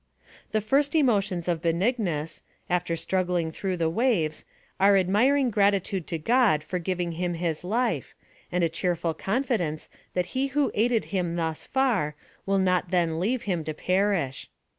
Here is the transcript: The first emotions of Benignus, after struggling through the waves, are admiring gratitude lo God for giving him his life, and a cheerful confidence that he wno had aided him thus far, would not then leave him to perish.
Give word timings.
The 0.51 0.61
first 0.61 0.95
emotions 0.95 1.47
of 1.47 1.61
Benignus, 1.61 2.41
after 2.71 2.95
struggling 2.95 3.51
through 3.51 3.77
the 3.77 3.87
waves, 3.87 4.45
are 4.79 4.97
admiring 4.97 5.51
gratitude 5.51 6.11
lo 6.11 6.17
God 6.17 6.63
for 6.63 6.79
giving 6.79 7.11
him 7.11 7.35
his 7.35 7.63
life, 7.63 8.15
and 8.51 8.63
a 8.63 8.67
cheerful 8.69 9.13
confidence 9.13 9.89
that 10.15 10.25
he 10.33 10.49
wno 10.49 10.65
had 10.65 10.71
aided 10.73 11.05
him 11.05 11.35
thus 11.35 11.67
far, 11.67 12.15
would 12.47 12.61
not 12.61 12.89
then 12.89 13.19
leave 13.19 13.43
him 13.43 13.63
to 13.63 13.75
perish. 13.75 14.49